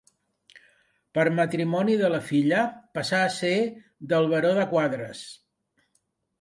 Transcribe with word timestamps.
Per 1.17 1.25
matrimoni 1.39 1.99
de 1.99 2.09
la 2.15 2.23
filla 2.31 2.63
passà 2.99 3.21
a 3.27 3.29
ser 3.37 3.55
del 4.15 4.29
Baró 4.35 4.57
de 4.63 4.67
Quadres. 4.75 5.25